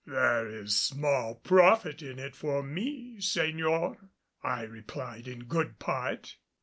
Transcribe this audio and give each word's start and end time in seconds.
"There 0.03 0.47
is 0.49 0.75
small 0.75 1.35
profit 1.35 2.01
in 2.01 2.17
it 2.17 2.35
for 2.35 2.63
me, 2.63 3.17
Señor," 3.19 4.09
I 4.41 4.63
replied 4.63 5.27
in 5.27 5.41
good 5.43 5.77
part. 5.77 6.37